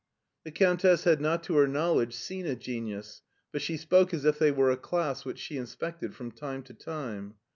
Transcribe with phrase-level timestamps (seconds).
[0.43, 4.39] The Countess had not, to her knowledjg^e, seen a genius, but she spoke as if
[4.39, 7.35] they were a class which she inspected from time to time.